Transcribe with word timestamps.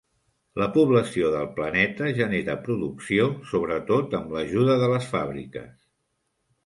La 0.59 0.67
població 0.77 1.27
del 1.33 1.49
planeta 1.59 2.09
genera 2.21 2.55
producció, 2.67 3.27
sobretot 3.53 4.17
amb 4.21 4.35
l'ajuda 4.37 4.79
de 4.85 4.93
les 4.97 5.07
fàbriques. 5.13 5.73